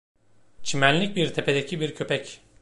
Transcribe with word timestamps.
Çimenlik 0.63 1.15
bir 1.15 1.33
tepedeki 1.33 1.79
bir 1.81 1.95
köpek. 1.95 2.41